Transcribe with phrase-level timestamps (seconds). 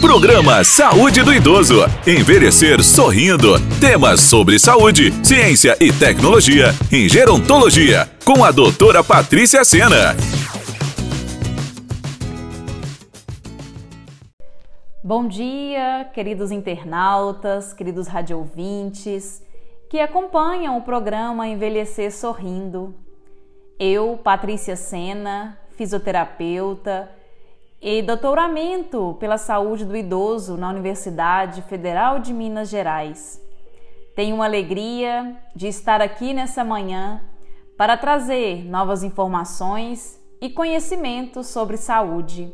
[0.00, 1.80] Programa Saúde do Idoso.
[2.06, 3.54] Envelhecer sorrindo.
[3.80, 8.08] Temas sobre saúde, ciência e tecnologia em gerontologia.
[8.24, 10.14] Com a doutora Patrícia Sena.
[15.02, 19.42] Bom dia, queridos internautas, queridos radiovintes
[19.90, 22.94] que acompanham o programa Envelhecer Sorrindo.
[23.80, 27.17] Eu, Patrícia Sena, fisioterapeuta
[27.80, 33.40] e doutoramento pela saúde do idoso na Universidade Federal de Minas Gerais.
[34.16, 37.22] Tenho uma alegria de estar aqui nessa manhã
[37.76, 42.52] para trazer novas informações e conhecimentos sobre saúde.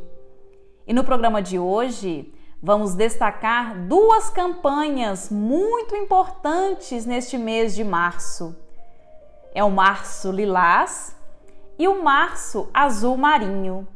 [0.85, 8.55] E no programa de hoje, vamos destacar duas campanhas muito importantes neste mês de março.
[9.55, 11.15] É o Março Lilás
[11.79, 13.87] e o Março Azul Marinho.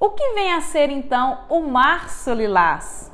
[0.00, 3.10] O que vem a ser então o Março Lilás?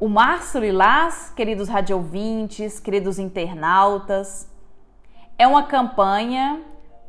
[0.00, 4.50] O Março Lilás, queridos radiovintes, queridos internautas,
[5.38, 6.60] é uma campanha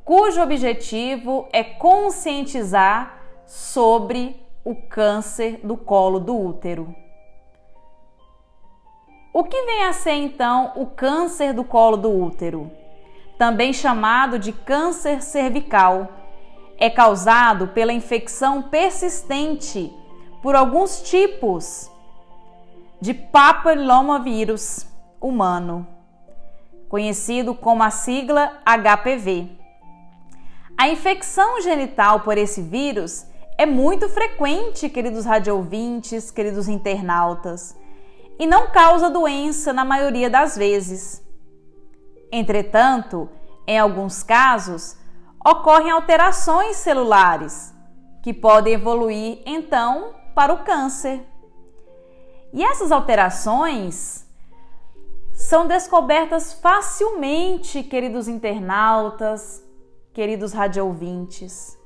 [0.05, 6.95] cujo objetivo é conscientizar sobre o câncer do colo do útero.
[9.33, 12.69] O que vem a ser então o câncer do colo do útero?
[13.39, 16.22] Também chamado de câncer cervical
[16.77, 19.93] é causado pela infecção persistente
[20.41, 21.89] por alguns tipos
[22.99, 24.85] de papilomavírus
[25.19, 25.87] humano,
[26.89, 29.49] conhecido como a sigla HPV.
[30.77, 33.25] A infecção genital por esse vírus
[33.57, 37.77] é muito frequente, queridos radiovintes, queridos internautas,
[38.39, 41.23] e não causa doença na maioria das vezes.
[42.31, 43.29] Entretanto,
[43.67, 44.97] em alguns casos,
[45.45, 47.73] ocorrem alterações celulares
[48.21, 51.21] que podem evoluir então para o câncer.
[52.53, 54.25] E essas alterações
[55.33, 59.63] são descobertas facilmente, queridos internautas,
[60.13, 61.77] queridos radiovintes,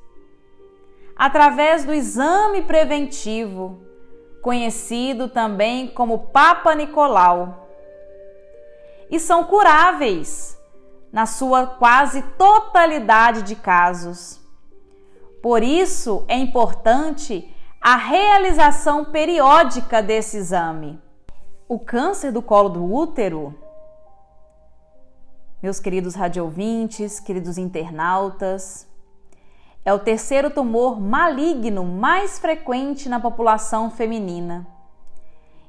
[1.15, 3.81] através do exame preventivo,
[4.43, 7.67] conhecido também como Papa Nicolau.
[9.09, 10.56] E são curáveis
[11.17, 14.39] na sua quase totalidade de casos.
[15.41, 17.51] Por isso é importante
[17.81, 21.01] a realização periódica desse exame.
[21.67, 23.55] O câncer do colo do útero,
[25.59, 28.87] meus queridos radiovintes, queridos internautas,
[29.83, 34.67] é o terceiro tumor maligno mais frequente na população feminina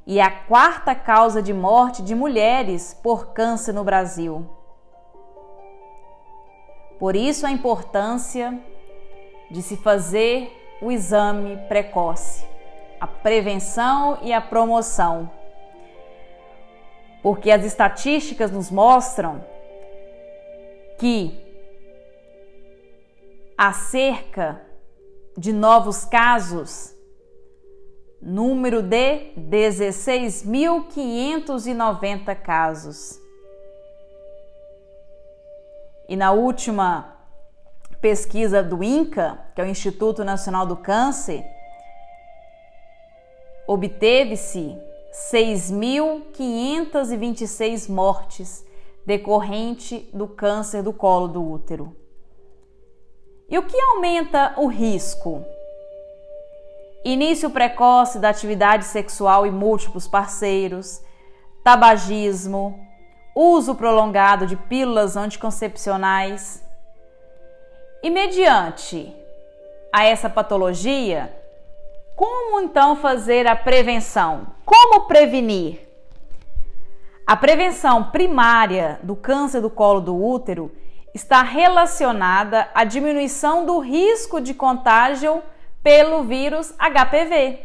[0.06, 4.57] e a quarta causa de morte de mulheres por câncer no Brasil.
[6.98, 8.58] Por isso a importância
[9.50, 10.50] de se fazer
[10.82, 12.44] o exame precoce,
[13.00, 15.30] a prevenção e a promoção.
[17.22, 19.44] Porque as estatísticas nos mostram
[20.98, 21.38] que
[23.56, 24.60] há cerca
[25.36, 26.92] de novos casos,
[28.20, 33.20] número de 16.590 casos
[36.08, 37.14] e na última
[38.00, 41.44] pesquisa do INCA, que é o Instituto Nacional do Câncer,
[43.66, 44.74] obteve-se
[45.32, 48.64] 6.526 mortes
[49.04, 51.96] decorrente do câncer do colo do útero.
[53.48, 55.42] E o que aumenta o risco?
[57.04, 61.00] Início precoce da atividade sexual e múltiplos parceiros,
[61.64, 62.78] tabagismo,
[63.40, 66.60] uso prolongado de pílulas anticoncepcionais.
[68.02, 69.14] E mediante
[69.92, 71.32] a essa patologia,
[72.16, 74.48] como então fazer a prevenção?
[74.64, 75.86] Como prevenir?
[77.24, 80.72] A prevenção primária do câncer do colo do útero
[81.14, 85.42] está relacionada à diminuição do risco de contágio
[85.80, 87.60] pelo vírus HPV.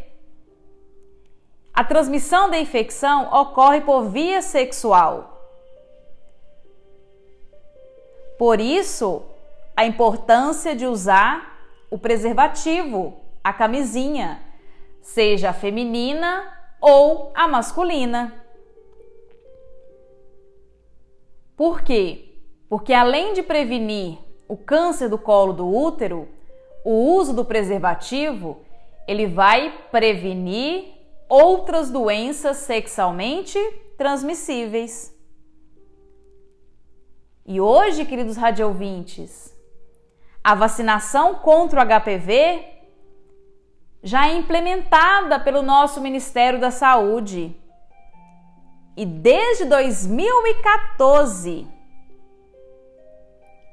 [1.74, 5.33] A transmissão da infecção ocorre por via sexual,
[8.44, 9.24] Por isso,
[9.74, 14.42] a importância de usar o preservativo, a camisinha,
[15.00, 16.52] seja a feminina
[16.82, 18.36] ou a masculina.
[21.56, 22.34] Por quê?
[22.68, 26.28] Porque além de prevenir o câncer do colo do útero,
[26.84, 28.58] o uso do preservativo,
[29.08, 30.84] ele vai prevenir
[31.30, 33.58] outras doenças sexualmente
[33.98, 35.13] transmissíveis.
[37.46, 39.54] E hoje, queridos radiovintes,
[40.42, 42.64] a vacinação contra o HPV
[44.02, 47.54] já é implementada pelo nosso Ministério da Saúde.
[48.96, 51.68] E desde 2014,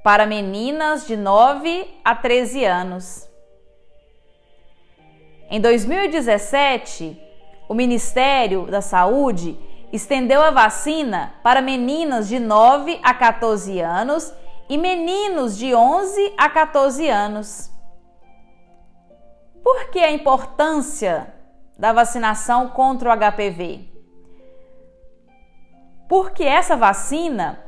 [0.03, 3.29] para meninas de 9 a 13 anos.
[5.49, 7.21] Em 2017,
[7.69, 9.57] o Ministério da Saúde
[9.93, 14.33] estendeu a vacina para meninas de 9 a 14 anos
[14.69, 17.71] e meninos de 11 a 14 anos.
[19.63, 21.35] Por que a importância
[21.77, 23.89] da vacinação contra o HPV?
[26.09, 27.63] Porque essa vacina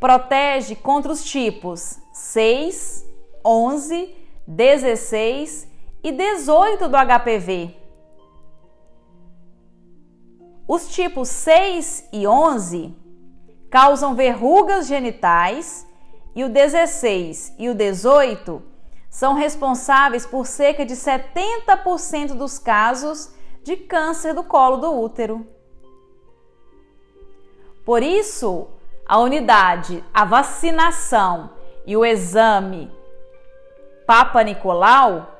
[0.00, 3.04] protege contra os tipos 6,
[3.44, 4.14] 11,
[4.46, 5.68] 16
[6.02, 7.77] e 18 do HPV.
[10.68, 12.94] Os tipos 6 e 11
[13.70, 15.88] causam verrugas genitais
[16.36, 18.62] e o 16 e o 18
[19.08, 23.32] são responsáveis por cerca de 70% dos casos
[23.64, 25.46] de câncer do colo do útero.
[27.82, 28.68] Por isso,
[29.06, 31.48] a unidade, a vacinação
[31.86, 32.92] e o exame
[34.06, 35.34] Papa Nicolau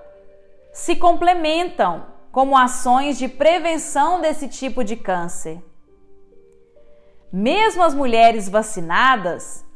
[0.72, 2.06] se complementam
[2.38, 5.61] como ações de prevenção desse tipo de câncer.
[7.32, 9.67] Mesmo as mulheres vacinadas,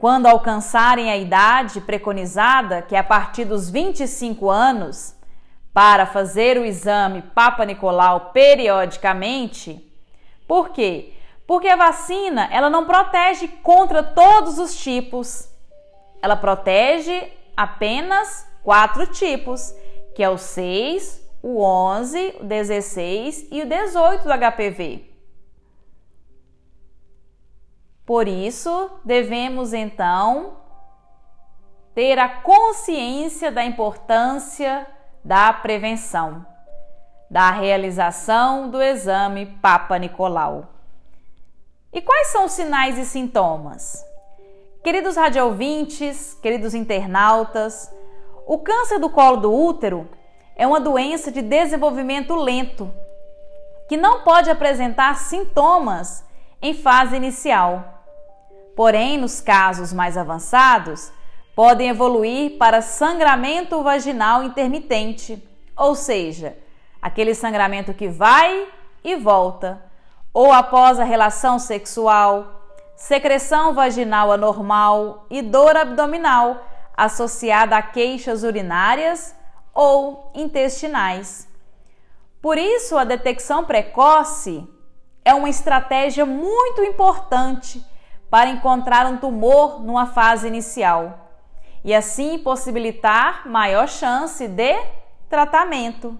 [0.00, 5.14] quando alcançarem a idade preconizada, que é a partir dos 25 anos,
[5.74, 9.86] para fazer o exame Papa Nicolau periodicamente,
[10.48, 11.12] por quê?
[11.46, 15.46] Porque a vacina, ela não protege contra todos os tipos.
[16.22, 19.74] Ela protege apenas quatro tipos,
[20.14, 25.10] que é o 6, o 11, o 16 e o 18 do HPV.
[28.06, 30.56] Por isso, devemos então
[31.94, 34.86] ter a consciência da importância
[35.24, 36.44] da prevenção,
[37.30, 40.68] da realização do exame Papa Nicolau.
[41.92, 44.04] E quais são os sinais e sintomas?
[44.82, 47.92] Queridos radiovintes, queridos internautas,
[48.46, 50.08] o câncer do colo do útero
[50.62, 52.88] é uma doença de desenvolvimento lento,
[53.88, 56.24] que não pode apresentar sintomas
[56.62, 58.04] em fase inicial.
[58.76, 61.10] Porém, nos casos mais avançados,
[61.56, 65.42] podem evoluir para sangramento vaginal intermitente,
[65.76, 66.56] ou seja,
[67.02, 68.68] aquele sangramento que vai
[69.02, 69.82] e volta
[70.32, 76.64] ou após a relação sexual, secreção vaginal anormal e dor abdominal
[76.96, 79.34] associada a queixas urinárias
[79.74, 81.48] ou intestinais.
[82.40, 84.66] Por isso, a detecção precoce
[85.24, 87.84] é uma estratégia muito importante
[88.28, 91.30] para encontrar um tumor numa fase inicial
[91.84, 94.76] e assim possibilitar maior chance de
[95.28, 96.18] tratamento.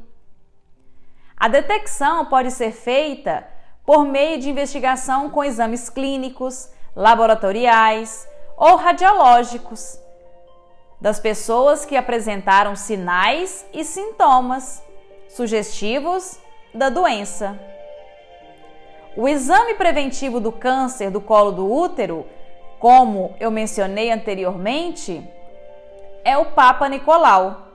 [1.36, 3.46] A detecção pode ser feita
[3.84, 10.01] por meio de investigação com exames clínicos, laboratoriais ou radiológicos
[11.02, 14.80] das pessoas que apresentaram sinais e sintomas
[15.28, 16.38] sugestivos
[16.72, 17.58] da doença.
[19.16, 22.24] O exame preventivo do câncer do colo do útero,
[22.78, 25.28] como eu mencionei anteriormente,
[26.24, 27.66] é o Papa Nicolau.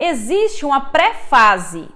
[0.00, 1.88] Existe uma pré-fase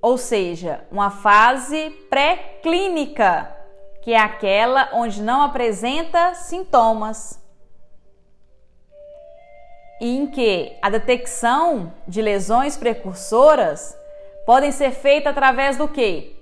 [0.00, 3.52] ou seja, uma fase pré-clínica,
[4.02, 7.42] que é aquela onde não apresenta sintomas.
[10.00, 13.96] E em que a detecção de lesões precursoras
[14.46, 16.36] podem ser feita através do que?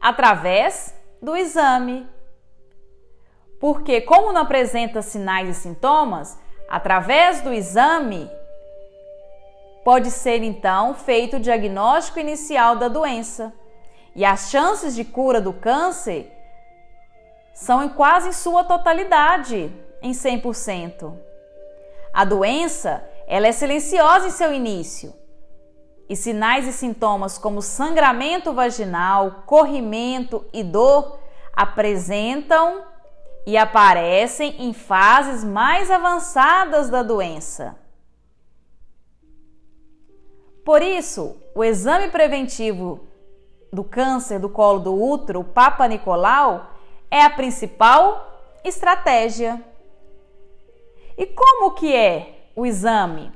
[0.00, 2.06] Através do exame.
[3.58, 6.38] Porque como não apresenta sinais e sintomas,
[6.68, 8.30] através do exame
[9.88, 13.50] Pode ser então feito o diagnóstico inicial da doença
[14.14, 16.30] e as chances de cura do câncer
[17.58, 21.12] são em quase em sua totalidade, em 100%.
[22.12, 25.12] A doença, ela é silenciosa em seu início.
[26.08, 31.18] E sinais e sintomas como sangramento vaginal, corrimento e dor
[31.52, 32.84] apresentam
[33.44, 37.76] e aparecem em fases mais avançadas da doença.
[40.64, 43.00] Por isso, o exame preventivo
[43.72, 46.77] do câncer do colo do útero, o Papa Nicolau,
[47.10, 49.62] é a principal estratégia.
[51.16, 53.32] E como que é o exame?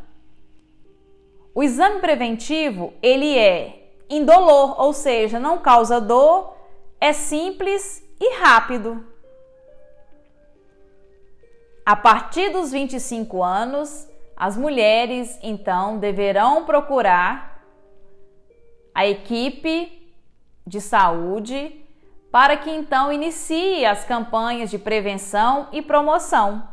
[1.54, 6.56] O exame preventivo, ele é indolor, ou seja, não causa dor,
[7.00, 9.04] é simples e rápido.
[11.84, 17.64] A partir dos 25 anos, As mulheres então deverão procurar
[18.92, 20.12] a equipe
[20.66, 21.81] de saúde
[22.32, 26.66] para que então inicie as campanhas de prevenção e promoção.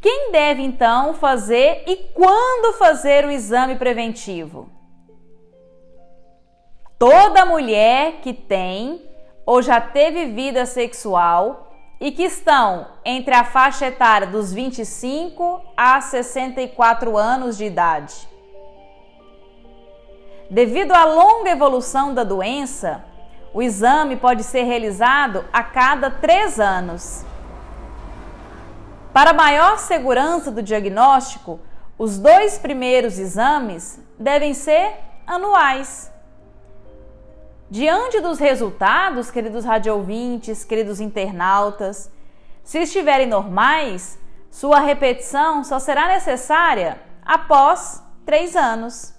[0.00, 4.70] Quem deve então fazer e quando fazer o exame preventivo?
[6.96, 9.10] Toda mulher que tem
[9.44, 16.00] ou já teve vida sexual e que estão entre a faixa etária dos 25 a
[16.00, 18.33] 64 anos de idade
[20.50, 23.04] Devido à longa evolução da doença,
[23.52, 27.24] o exame pode ser realizado a cada três anos.
[29.12, 31.60] Para maior segurança do diagnóstico,
[31.96, 36.12] os dois primeiros exames devem ser anuais.
[37.70, 42.10] Diante dos resultados, queridos radiovintes, queridos internautas,
[42.62, 44.18] se estiverem normais,
[44.50, 49.13] sua repetição só será necessária após três anos.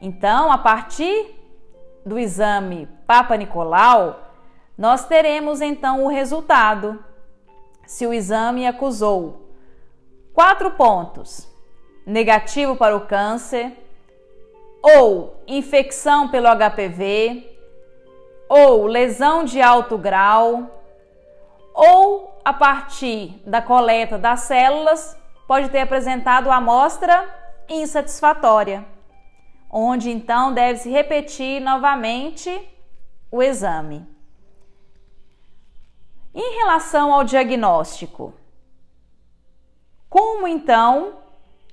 [0.00, 1.34] Então, a partir
[2.06, 4.20] do exame Papa Nicolau,
[4.76, 7.02] nós teremos então o resultado.
[7.84, 9.50] Se o exame acusou
[10.32, 11.48] quatro pontos:
[12.06, 13.72] negativo para o câncer,
[14.80, 17.58] ou infecção pelo HPV,
[18.48, 20.70] ou lesão de alto grau,
[21.74, 25.16] ou a partir da coleta das células,
[25.48, 27.28] pode ter apresentado amostra
[27.68, 28.84] insatisfatória
[29.70, 32.50] onde então deve-se repetir novamente
[33.30, 34.06] o exame.
[36.34, 38.32] Em relação ao diagnóstico,
[40.08, 41.18] como então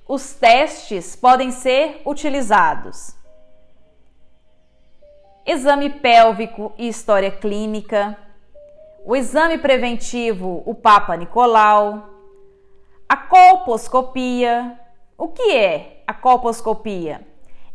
[0.06, 3.14] os testes podem ser utilizados?
[5.44, 8.18] Exame pélvico e história clínica,
[9.04, 12.10] o exame preventivo, o Papa Nicolau,
[13.08, 14.78] a colposcopia.
[15.16, 17.24] O que é a colposcopia?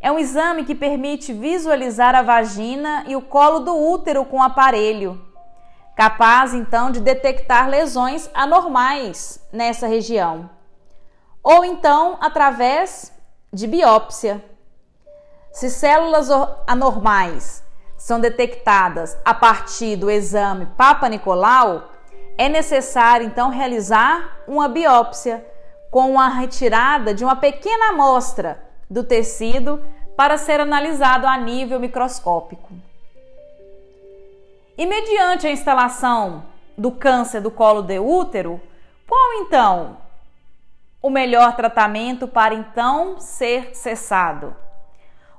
[0.02, 5.22] É um exame que permite visualizar a vagina e o colo do útero com aparelho,
[5.96, 10.50] capaz então de detectar lesões anormais nessa região.
[11.44, 13.14] Ou então através
[13.54, 14.44] de biópsia.
[15.52, 16.30] Se células
[16.66, 17.64] anormais
[17.96, 21.92] são detectadas a partir do exame Papa Nicolau,
[22.40, 25.46] é necessário então realizar uma biópsia
[25.92, 29.82] com a retirada de uma pequena amostra do tecido
[30.18, 32.74] para ser analisado a nível microscópico.
[34.78, 36.44] E mediante a instalação
[36.78, 38.60] do câncer do colo de útero,
[39.08, 39.98] qual então
[41.02, 44.54] o melhor tratamento para então ser cessado?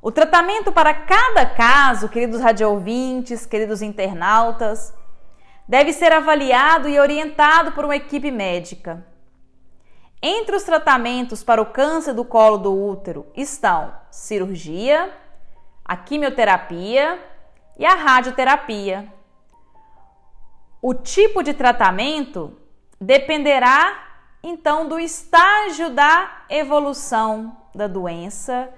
[0.00, 4.94] O tratamento para cada caso, queridos radiovintes, queridos internautas,
[5.68, 9.12] deve ser avaliado e orientado por uma equipe médica.
[10.24, 15.12] Entre os tratamentos para o câncer do colo do útero estão cirurgia,
[15.84, 17.20] a quimioterapia
[17.76, 19.12] e a radioterapia.
[20.80, 22.56] O tipo de tratamento
[23.00, 24.00] dependerá
[24.44, 28.72] então do estágio da evolução da doença,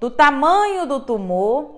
[0.00, 1.74] do tamanho do tumor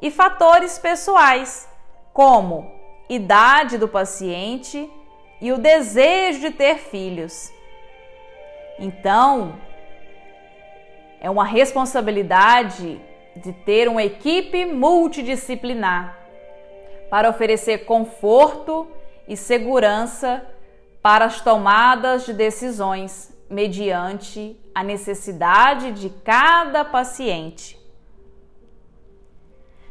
[0.00, 1.68] e fatores pessoais,
[2.14, 2.70] como
[3.06, 4.90] idade do paciente
[5.42, 7.52] e o desejo de ter filhos.
[8.82, 9.60] Então,
[11.20, 13.00] é uma responsabilidade
[13.36, 16.18] de ter uma equipe multidisciplinar
[17.08, 18.88] para oferecer conforto
[19.28, 20.44] e segurança
[21.00, 27.78] para as tomadas de decisões mediante a necessidade de cada paciente.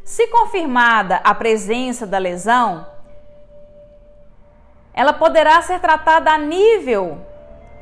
[0.03, 2.85] Se confirmada a presença da lesão,
[4.93, 7.30] ela poderá ser tratada a nível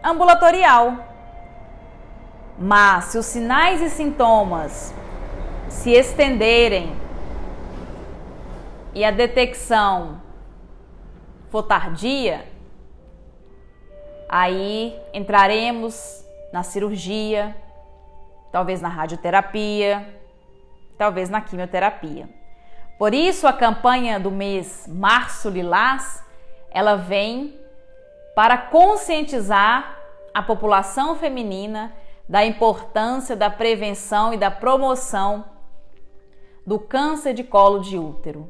[0.04, 1.06] ambulatorial.
[2.58, 4.94] Mas se os sinais e sintomas
[5.70, 6.96] se estenderem
[8.94, 10.22] e a detecção
[11.50, 12.46] for tardia,
[14.28, 17.56] aí entraremos na cirurgia,
[18.52, 20.06] talvez na radioterapia,
[20.98, 22.28] talvez na quimioterapia.
[22.98, 26.22] Por isso a campanha do mês Março Lilás,
[26.70, 27.58] ela vem
[28.40, 30.00] para conscientizar
[30.34, 31.94] a população feminina
[32.26, 35.44] da importância da prevenção e da promoção
[36.66, 38.50] do câncer de colo de útero.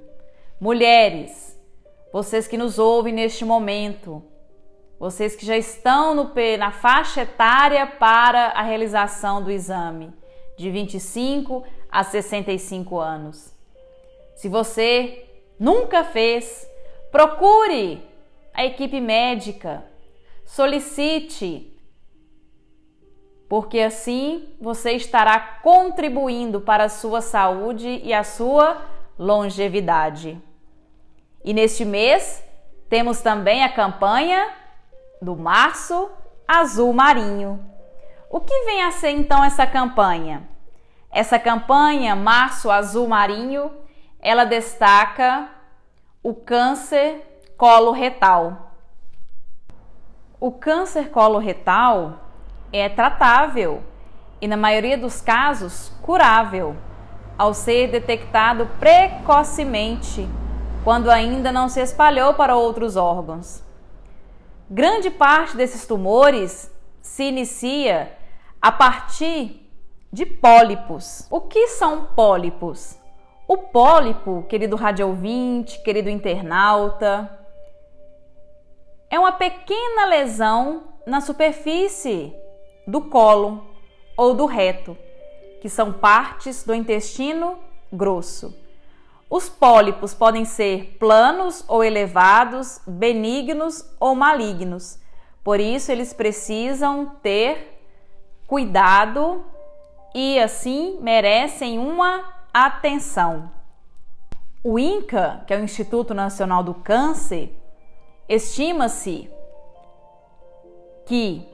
[0.62, 1.60] Mulheres,
[2.13, 4.22] vocês que nos ouvem neste momento,
[5.00, 10.13] vocês que já estão no, na faixa etária para a realização do exame,
[10.55, 13.51] de 25 a 65 anos.
[14.36, 15.25] Se você
[15.60, 16.69] nunca fez,
[17.12, 18.08] procure
[18.59, 19.85] a equipe médica,
[20.43, 21.73] solicite,
[23.47, 28.85] porque assim você estará contribuindo para a sua saúde e a sua
[29.17, 30.37] longevidade.
[31.41, 32.43] E neste mês
[32.89, 34.53] temos também a campanha
[35.21, 36.09] do Março
[36.45, 37.65] Azul Marinho.
[38.29, 40.49] O que vem a ser então essa campanha?
[41.09, 43.71] Essa campanha Março Azul Marinho,
[44.19, 45.49] ela destaca
[46.21, 47.28] o câncer
[47.59, 48.71] coloretal.
[50.39, 52.21] O câncer coloretal
[52.71, 53.83] é tratável
[54.39, 56.77] e na maioria dos casos curável
[57.37, 60.25] ao ser detectado precocemente,
[60.85, 63.61] quando ainda não se espalhou para outros órgãos.
[64.69, 68.17] Grande parte desses tumores se inicia
[68.61, 69.69] a partir
[70.13, 71.27] de pólipos.
[71.29, 72.97] O que são pólipos?
[73.45, 77.38] O pólipo, querido radiouvinte, querido internauta,
[79.09, 82.33] é uma pequena lesão na superfície
[82.85, 83.65] do colo
[84.15, 84.97] ou do reto,
[85.61, 87.57] que são partes do intestino
[87.91, 88.55] grosso.
[89.29, 94.99] Os pólipos podem ser planos ou elevados, benignos ou malignos.
[95.43, 97.79] Por isso, eles precisam ter
[98.47, 99.43] cuidado
[100.15, 103.51] e assim merecem uma atenção.
[104.63, 107.55] O INCA, que é o Instituto Nacional do Câncer,
[108.29, 109.29] estima-se
[111.05, 111.45] que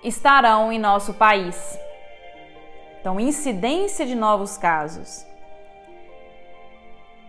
[0.04, 1.78] estarão em nosso país.
[3.02, 5.26] Então, incidência de novos casos.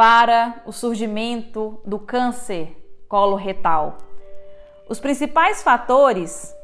[0.00, 2.74] para o surgimento do câncer
[3.06, 3.98] coloretal?
[4.88, 6.56] Os principais fatores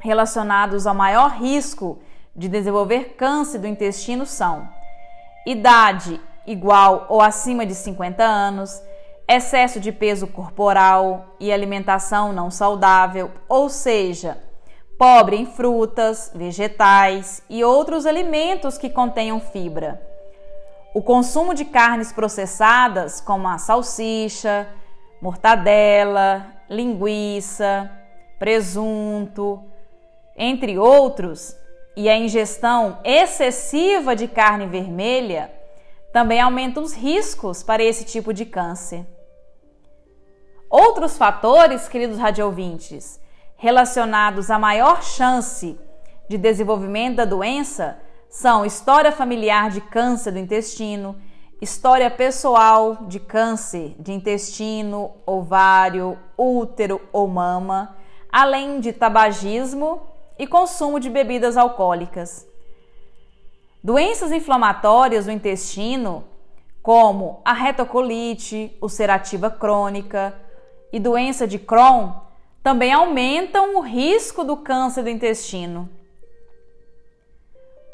[0.00, 1.98] relacionados ao maior risco
[2.34, 4.66] de desenvolver câncer do intestino são
[5.46, 8.82] idade igual ou acima de 50 anos,
[9.28, 14.42] excesso de peso corporal e alimentação não saudável, ou seja,
[14.98, 20.13] pobre em frutas, vegetais e outros alimentos que contenham fibra.
[20.94, 24.68] O consumo de carnes processadas, como a salsicha,
[25.20, 27.90] mortadela, linguiça,
[28.38, 29.60] presunto,
[30.36, 31.56] entre outros,
[31.96, 35.52] e a ingestão excessiva de carne vermelha
[36.12, 39.04] também aumenta os riscos para esse tipo de câncer.
[40.70, 43.20] Outros fatores, queridos radiovintes,
[43.56, 45.76] relacionados à maior chance
[46.28, 47.98] de desenvolvimento da doença
[48.34, 51.14] são história familiar de câncer do intestino,
[51.62, 57.96] história pessoal de câncer de intestino, ovário, útero ou mama,
[58.32, 60.02] além de tabagismo
[60.36, 62.44] e consumo de bebidas alcoólicas.
[63.82, 66.24] Doenças inflamatórias do intestino,
[66.82, 70.34] como a retocolite ulcerativa crônica
[70.92, 72.10] e doença de Crohn,
[72.64, 75.88] também aumentam o risco do câncer do intestino.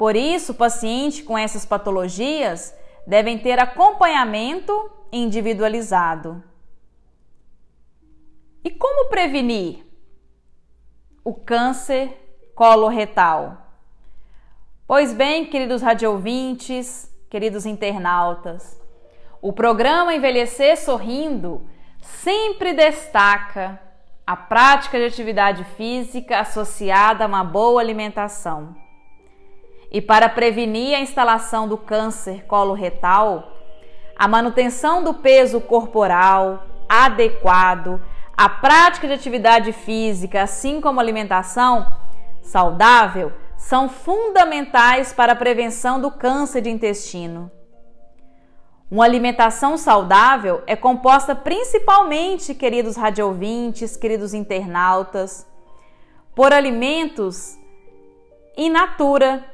[0.01, 4.73] Por isso, pacientes com essas patologias devem ter acompanhamento
[5.11, 6.43] individualizado.
[8.63, 9.85] E como prevenir
[11.23, 12.17] o câncer
[12.55, 13.75] coloretal?
[14.87, 18.81] Pois bem, queridos radiovintes, queridos internautas,
[19.39, 21.69] o programa Envelhecer Sorrindo
[22.01, 23.79] sempre destaca
[24.25, 28.75] a prática de atividade física associada a uma boa alimentação.
[29.91, 33.51] E para prevenir a instalação do câncer coloretal,
[34.15, 38.01] a manutenção do peso corporal adequado,
[38.37, 41.85] a prática de atividade física, assim como alimentação
[42.41, 47.51] saudável, são fundamentais para a prevenção do câncer de intestino.
[48.89, 55.47] Uma alimentação saudável é composta principalmente, queridos radiovintes, queridos internautas,
[56.33, 57.57] por alimentos
[58.57, 59.50] in natura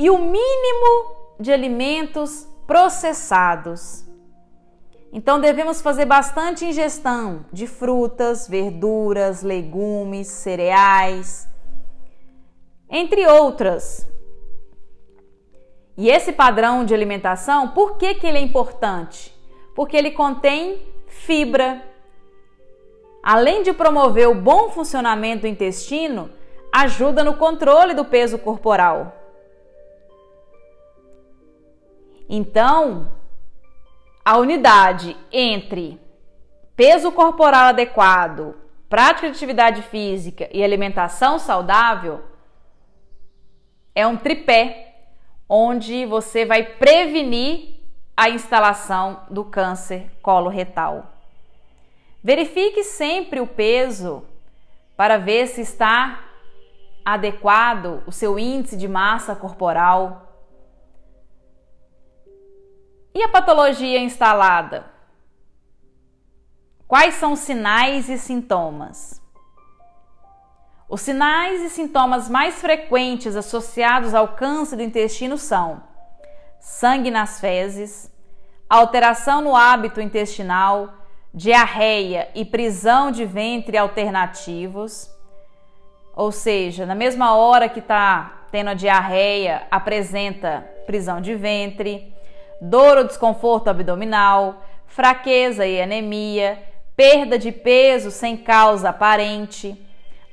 [0.00, 4.02] e o mínimo de alimentos processados.
[5.12, 11.46] Então devemos fazer bastante ingestão de frutas, verduras, legumes, cereais,
[12.88, 14.08] entre outras.
[15.98, 19.38] E esse padrão de alimentação, por que, que ele é importante?
[19.74, 21.84] Porque ele contém fibra.
[23.22, 26.30] Além de promover o bom funcionamento do intestino,
[26.72, 29.19] ajuda no controle do peso corporal.
[32.32, 33.10] Então,
[34.24, 36.00] a unidade entre
[36.76, 38.54] peso corporal adequado,
[38.88, 42.22] prática de atividade física e alimentação saudável
[43.96, 44.94] é um tripé
[45.48, 47.80] onde você vai prevenir
[48.16, 51.10] a instalação do câncer coloretal.
[52.22, 54.24] Verifique sempre o peso
[54.96, 56.22] para ver se está
[57.04, 60.29] adequado o seu índice de massa corporal.
[63.12, 64.84] E a patologia instalada?
[66.86, 69.20] Quais são os sinais e sintomas?
[70.88, 75.82] Os sinais e sintomas mais frequentes associados ao câncer do intestino são
[76.60, 78.12] sangue nas fezes,
[78.68, 80.92] alteração no hábito intestinal,
[81.32, 85.10] diarreia e prisão de ventre alternativos,
[86.14, 92.12] ou seja, na mesma hora que está tendo a diarreia, apresenta prisão de ventre,
[92.60, 96.62] dor ou desconforto abdominal, fraqueza e anemia,
[96.96, 99.80] perda de peso sem causa aparente,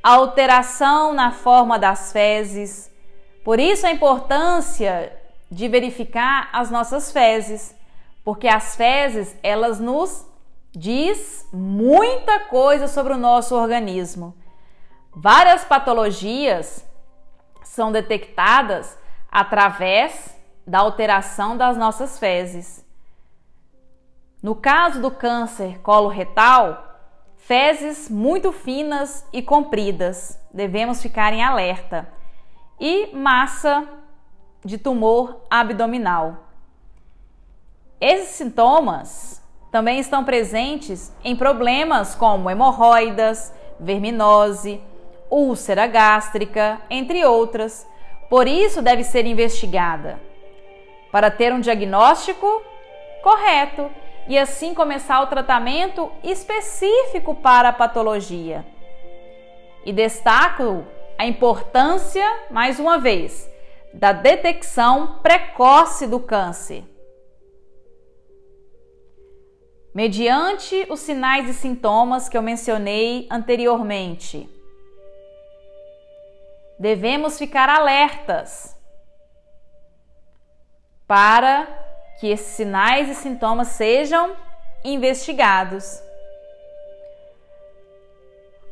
[0.04, 2.92] alteração na forma das fezes.
[3.44, 5.14] Por isso a importância
[5.50, 7.74] de verificar as nossas fezes,
[8.24, 10.26] porque as fezes elas nos
[10.76, 14.36] diz muita coisa sobre o nosso organismo.
[15.16, 16.86] Várias patologias
[17.64, 18.98] são detectadas
[19.32, 20.37] através
[20.68, 22.86] da alteração das nossas fezes.
[24.44, 27.00] No caso do câncer coloretal,
[27.38, 32.10] fezes muito finas e compridas, devemos ficar em alerta,
[32.78, 33.88] e massa
[34.64, 36.36] de tumor abdominal.
[38.00, 44.82] Esses sintomas também estão presentes em problemas como hemorroidas, verminose,
[45.32, 47.88] úlcera gástrica, entre outras.
[48.30, 50.27] Por isso deve ser investigada
[51.12, 52.64] para ter um diagnóstico
[53.24, 53.90] correto
[54.28, 58.66] e assim começar o tratamento específico para a patologia.
[59.86, 60.86] E destaco
[61.18, 63.50] a importância, mais uma vez,
[63.94, 66.84] da detecção precoce do câncer.
[69.94, 74.48] Mediante os sinais e sintomas que eu mencionei anteriormente,
[76.80, 78.77] devemos ficar alertas
[81.08, 81.66] para
[82.20, 84.36] que esses sinais e sintomas sejam
[84.84, 86.02] investigados.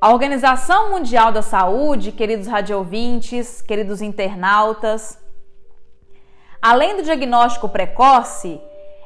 [0.01, 5.17] A Organização Mundial da Saúde, queridos radiovintes, queridos internautas,
[6.61, 8.61] além do diagnóstico precoce,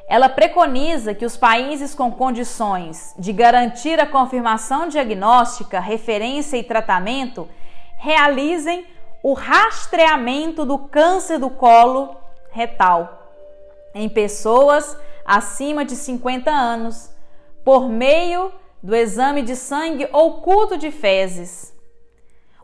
[0.08, 7.48] ela preconiza que os países com condições de garantir a confirmação diagnóstica, referência e tratamento
[7.96, 8.84] realizem
[9.22, 12.16] o rastreamento do câncer do colo
[12.50, 13.19] retal
[13.94, 17.10] em pessoas acima de 50 anos
[17.64, 21.74] por meio do exame de sangue oculto de fezes.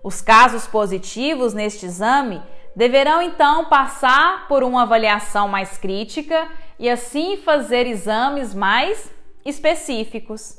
[0.02, 2.42] Os casos positivos neste exame
[2.74, 9.10] deverão então passar por uma avaliação mais crítica e assim fazer exames mais
[9.44, 10.58] específicos.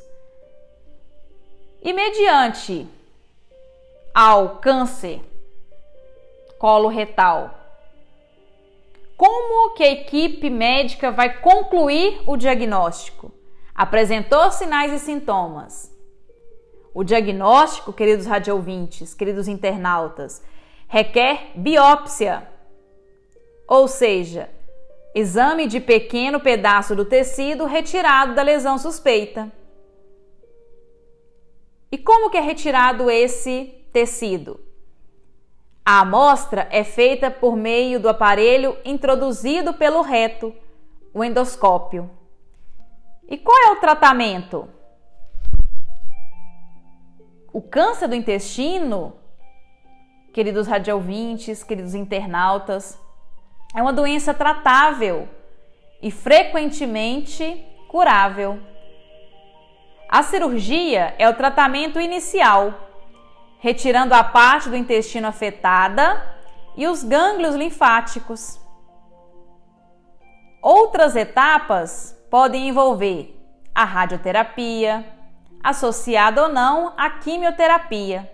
[1.82, 2.88] E mediante
[4.14, 5.22] ao câncer
[6.58, 7.57] coloretal.
[9.18, 13.34] Como que a equipe médica vai concluir o diagnóstico?
[13.74, 15.92] Apresentou sinais e sintomas.
[16.94, 20.44] O diagnóstico, queridos radiovintes, queridos internautas,
[20.88, 22.48] requer biópsia,
[23.68, 24.50] ou seja,
[25.16, 29.52] exame de pequeno pedaço do tecido retirado da lesão suspeita.
[31.92, 34.67] E como que é retirado esse tecido.
[35.90, 40.54] A amostra é feita por meio do aparelho introduzido pelo reto,
[41.14, 42.12] o endoscópio.
[43.26, 44.68] E qual é o tratamento?
[47.54, 49.14] O câncer do intestino,
[50.34, 53.00] queridos radiovintes, queridos internautas,
[53.74, 55.26] é uma doença tratável
[56.02, 58.60] e frequentemente curável.
[60.10, 62.87] A cirurgia é o tratamento inicial
[63.60, 66.22] retirando a parte do intestino afetada
[66.76, 68.60] e os gânglios linfáticos.
[70.62, 73.36] Outras etapas podem envolver
[73.74, 75.06] a radioterapia,
[75.64, 78.32] associada ou não à quimioterapia.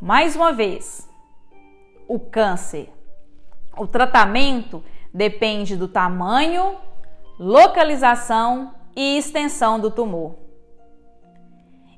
[0.00, 1.08] Mais uma vez,
[2.08, 2.92] o câncer.
[3.76, 4.84] O tratamento
[5.14, 6.76] depende do tamanho,
[7.38, 10.41] localização e extensão do tumor.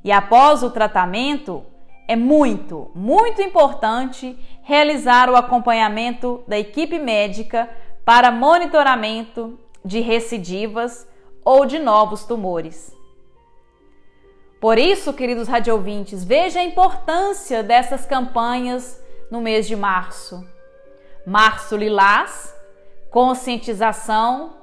[0.04, 1.64] E após o tratamento,
[2.06, 7.70] é muito, muito importante realizar o acompanhamento da equipe médica
[8.04, 11.08] para monitoramento de recidivas
[11.42, 12.94] ou de novos tumores.
[14.60, 20.46] Por isso, queridos radiovintes, veja a importância dessas campanhas no mês de março.
[21.26, 22.54] Março Lilás,
[23.10, 24.56] conscientização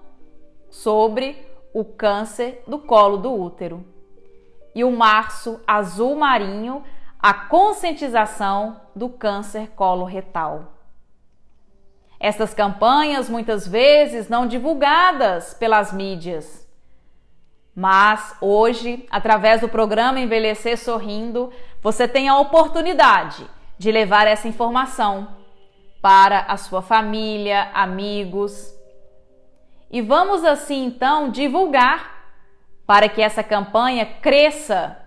[0.69, 1.35] sobre
[1.73, 3.85] o câncer do colo do útero.
[4.73, 6.83] E o Março Azul Marinho,
[7.19, 10.73] a conscientização do câncer coloretal.
[12.19, 16.67] Essas campanhas muitas vezes não divulgadas pelas mídias.
[17.75, 25.35] Mas hoje, através do programa Envelhecer Sorrindo, você tem a oportunidade de levar essa informação
[26.01, 28.71] para a sua família, amigos.
[29.89, 32.20] E vamos assim então divulgar
[32.91, 34.97] para que essa campanha cresça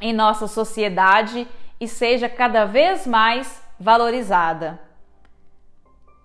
[0.00, 1.44] em nossa sociedade
[1.80, 4.78] e seja cada vez mais valorizada.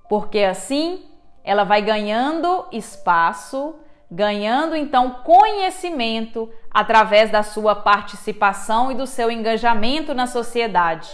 [0.08, 1.04] Porque assim
[1.44, 3.80] ela vai ganhando espaço,
[4.12, 11.10] ganhando então conhecimento através da sua participação e do seu engajamento na sociedade.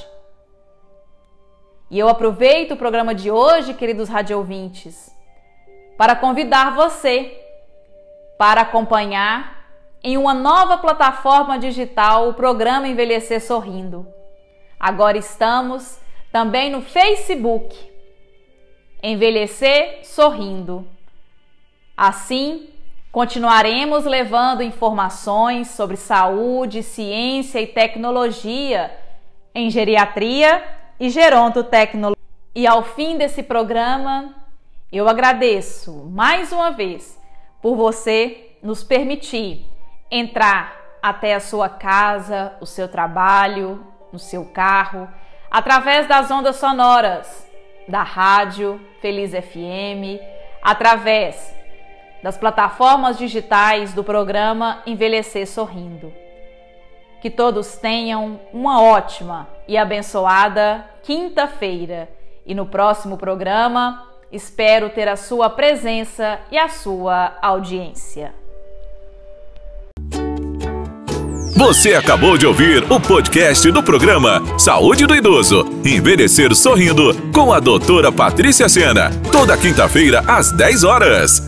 [1.89, 5.15] E eu aproveito o programa de hoje, queridos radiovintes,
[5.97, 7.37] para convidar você
[8.37, 9.60] para acompanhar
[10.03, 14.07] em uma nova plataforma digital o programa Envelhecer Sorrindo.
[14.79, 15.99] Agora estamos
[16.31, 17.75] também no Facebook.
[19.03, 20.87] Envelhecer Sorrindo.
[21.95, 22.69] Assim,
[23.11, 28.91] continuaremos levando informações sobre saúde, ciência e tecnologia
[29.53, 30.63] em geriatria
[30.99, 32.21] e gerontotecnologia.
[32.55, 34.33] E ao fim desse programa,
[34.91, 37.19] eu agradeço mais uma vez
[37.61, 39.70] por você nos permitir
[40.11, 45.07] entrar até a sua casa, o seu trabalho, no seu carro,
[45.49, 47.49] através das ondas sonoras
[47.87, 50.21] da rádio Feliz FM,
[50.61, 51.55] através
[52.21, 56.13] das plataformas digitais do programa Envelhecer Sorrindo.
[57.19, 62.09] Que todos tenham uma ótima e abençoada quinta-feira
[62.45, 68.40] e no próximo programa espero ter a sua presença e a sua audiência.
[71.55, 75.65] Você acabou de ouvir o podcast do programa Saúde do Idoso.
[75.85, 79.11] Envelhecer sorrindo com a doutora Patrícia Sena.
[79.31, 81.43] Toda quinta-feira às 10 horas.